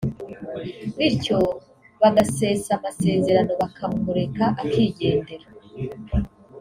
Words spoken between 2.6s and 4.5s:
amasezerano bakamureka